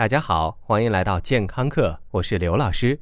[0.00, 2.98] 大家好，欢迎来到健康课，我是刘老师。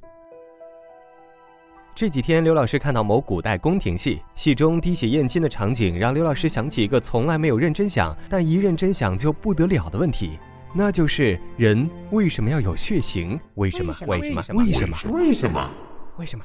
[1.94, 10.40] 这几天，刘老师看到某古代宫廷戏，戏中滴血验亲的场景，让刘老师想起一个从来没有认真想，但一认真想就不得了的问题，
[10.74, 13.38] 那就是人为什么要有血型？
[13.54, 13.94] 为什么？
[14.08, 14.42] 为什么？
[14.56, 14.96] 为什么？
[15.12, 15.70] 为什么？
[16.16, 16.44] 为什么？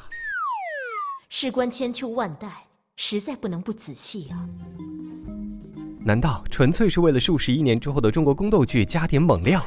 [1.30, 2.66] 事关千秋万代，
[2.96, 4.38] 实在不能不仔细啊！
[6.06, 9.66] 难道纯粹是为了数十亿年之后的中国宫斗剧加点猛料？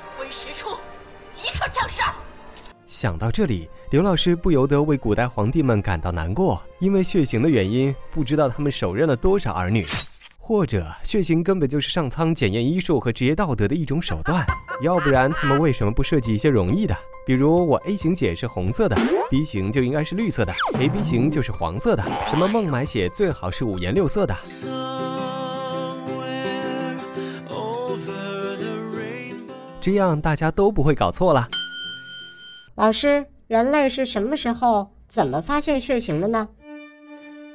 [2.97, 9.85] 想到这里，刘老师不由得为古代皇帝们感到难过，因为血型的原因，不知道他们手刃了多少儿女，
[10.39, 14.47] 或者血型根本就是上苍检验医术和职业道德的一种手段，
[14.81, 16.97] 要不然他们为什么不设计一些容易的？
[17.27, 18.97] 比如我 A 型血是红色的
[19.29, 24.35] ，B 型就应该是绿色的，AB 型就是黄色的，什么孟买血最好是五颜六色的。
[29.83, 31.47] 这样大家都不会搞错了。
[32.77, 36.47] 老师，人类是什么时候、怎么发现血型的呢？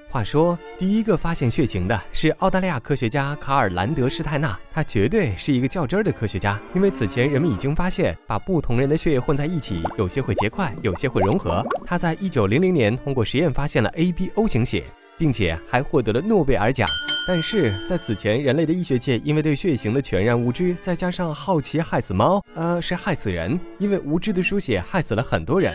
[0.10, 11.64] 话说，第一个发现血型的是澳大利亚科学家卡尔兰德施泰纳，他绝对是一个较真儿的科学家，因为此前人们已经发现，把不同人的血液混在一起，有些会结块，有些会融合。
[11.86, 14.84] 他在一九零零年通过实验发现了 ABO 型血，
[15.20, 16.90] 并且还获得了诺贝尔奖。
[17.28, 25.74] 但是在此前，人类的医学界因为对血型的全然无知，再加上好奇害死猫，呃，是害死人，因为无知的输血害死了很多人。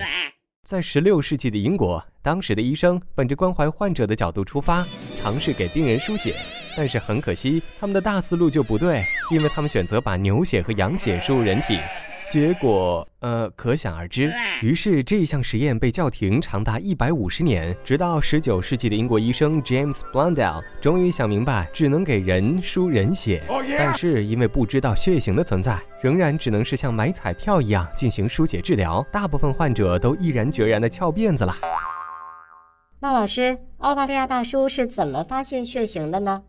[0.66, 4.84] 在十六世纪的英国，当时的医生本着关怀患者的角度出发，
[5.22, 6.34] 尝试给病人输血，
[6.76, 11.78] 但是很可惜，他们的大思路就不对，因为他们选择把牛血和羊血输入人体。
[12.30, 14.32] 结果，呃，可想而知。
[14.62, 23.42] 于是这一项实验被叫停长达一百五十年，直到十九世纪的英国医生 James Blundell 终于想明白，只能给人输人血。
[23.78, 29.06] 但是因为不知道血型的存在，仍然只能是像买彩票一样进行输血治疗。
[29.12, 31.54] 大部分患者都毅然决然地翘辫子了。
[32.98, 36.42] 那老师，澳大利亚大叔是怎么发现血型的呢？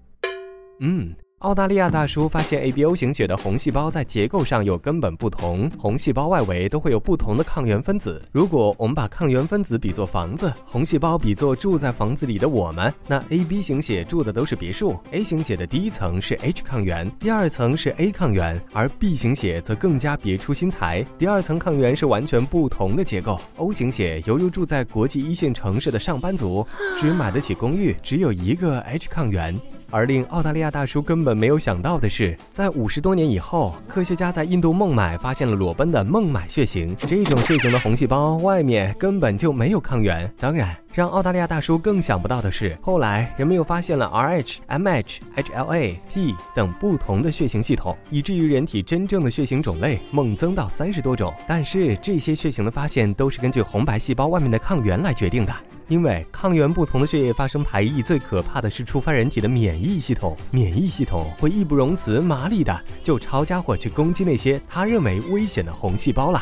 [0.80, 1.14] 嗯。
[1.42, 8.20] 澳大利亚大叔发现 ABO 型血的红细胞在结构上有根本不同，红细胞外围都会有不同的抗原分子。
[8.32, 15.00] 如果我们把抗原分子比作房子，红细胞比作住在房子里的我们，那 AB 型血住的都是别墅。
[15.12, 23.40] A 型血的第一层是 H 抗原，第二层是 A 抗原，而 B 型血则更加别出心裁，第二层抗原是完全不同的结构。
[23.58, 26.66] O 型血犹如住在国际一线城市的上班族，
[27.00, 29.56] 只买得起公寓，只有一个 H 抗原。
[29.90, 36.96] 而令澳大利亚大叔根本没有想到的是，在五十多年以后，科学家在印度孟买发现了裸奔的孟买血型。
[37.08, 40.30] 这种血型的红细胞外面根本就没有抗原。
[40.38, 51.34] 当然，让澳大利亚大叔更想不到的是，后来人们又发现了 Rh、Mh、HLA、T 等不同的血型系统，以至于人体真正的血型种类猛增到三十多种。
[51.48, 55.56] 但是这些血型的发现都是根据红白细胞外面的抗原来决定的。
[55.88, 60.36] 因为抗原不同的血液发生排异，最可怕的是触发人体的免疫系统。
[60.52, 66.42] 免疫系统会义不容辞、麻利的就抄家伙去攻击那些他认为危险的红细胞了。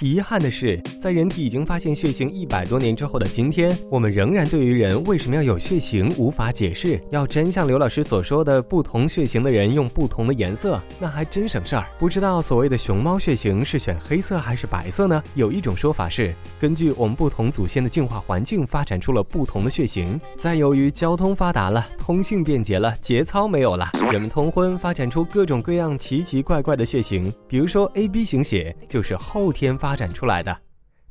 [0.00, 6.98] 遗憾的是，在人体已经发现血型一百多年之后的今天，我们仍然对于人为什么要有血型无法解释。
[7.10, 11.86] 要真像刘老师所说的，不同血型的人用不同的颜色，那还真省事儿。
[11.98, 15.22] 不知道所谓的熊猫血型是选黑色还是白色呢？
[15.34, 20.18] 有一种说法是，根据我们不同祖先的进化环境，发展出了不同的血型。
[20.38, 27.30] 再由于交通发达了，通信便捷了，节操没有了，人们通婚，发展出各种各样奇奇怪怪的血型。
[27.46, 29.89] 比如说 AB 型血，就是后天发。
[29.90, 30.56] 发展出来的，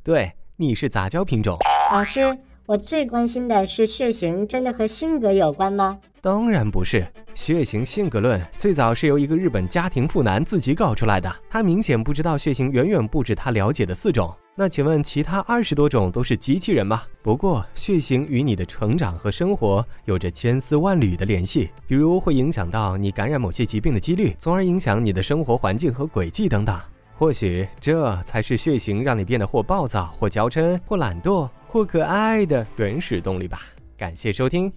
[0.02, 1.58] 对，你是杂交品种。
[1.92, 5.98] 老师，我最关心的是血型真的和性格有关吗？
[6.22, 11.30] 当然不是，血型性格论最早是由一个日本家庭妇男自己搞出来的。
[11.50, 14.34] 他明显不知道血型远远不止他了解的四种。
[14.54, 17.02] 那请问其他二十多种都是机器人吗？
[17.20, 26.80] 不过血型与你的成长和生活有着千丝万缕的联系，比如会影响到你感染某些疾病的几率，从而影响你的生活环境和轨迹等等。
[27.20, 33.60] 或许这才是血型让你变得或暴躁、或娇嗔、或懒惰、或可爱的原始动力吧。
[33.98, 34.72] 感谢收听，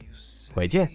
[0.54, 0.92] 回见。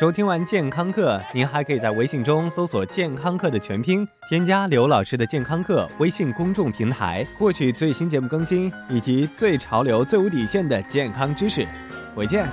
[0.00, 11.68] 收听完健康课，您还可以在微信中搜索“健康课”的全拼，添加刘老师的健康课微信公众平台，获取最新节目更新以及最潮流、最无底线的健康知识。
[12.14, 12.48] 回见。